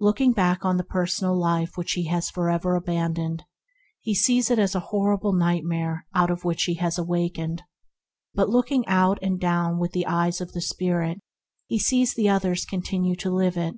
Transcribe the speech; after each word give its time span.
Looking 0.00 0.32
back 0.32 0.64
on 0.64 0.76
the 0.76 0.82
personal 0.82 1.38
life 1.38 1.74
he 1.92 2.06
has 2.06 2.30
for 2.30 2.50
ever 2.50 2.74
abandoned, 2.74 3.44
he 4.00 4.12
sees 4.12 4.50
it 4.50 4.58
as 4.58 4.74
a 4.74 4.82
nightmare 5.22 6.04
from 6.12 6.38
which 6.40 6.64
he 6.64 6.74
has 6.74 6.98
awakened; 6.98 7.62
but 8.34 8.48
looking 8.48 8.84
out 8.88 9.20
and 9.22 9.38
down 9.38 9.78
with 9.78 9.92
the 9.92 10.04
AT 10.04 10.08
REST 10.18 10.40
IN 10.40 10.46
THE 10.48 10.52
KINGDOM 10.52 10.60
69 10.62 10.90
eyes 10.90 10.96
of 10.96 10.98
the 10.98 11.06
spirit, 11.12 11.20
he 11.68 11.78
sees 11.78 12.14
that 12.14 12.26
others 12.28 12.64
continue 12.64 13.14
to 13.14 13.30
live 13.30 13.56
it. 13.56 13.76